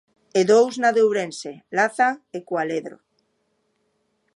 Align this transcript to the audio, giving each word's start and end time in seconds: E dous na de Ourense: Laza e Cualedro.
E 0.39 0.41
dous 0.51 0.73
na 0.83 0.89
de 0.95 1.01
Ourense: 1.07 1.51
Laza 1.77 2.09
e 2.37 2.39
Cualedro. 2.49 2.97